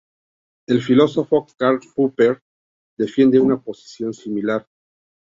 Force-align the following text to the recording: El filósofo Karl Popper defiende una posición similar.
El 0.67 0.81
filósofo 0.81 1.45
Karl 1.59 1.79
Popper 1.95 2.41
defiende 2.97 3.39
una 3.39 3.59
posición 3.61 4.15
similar. 4.15 4.67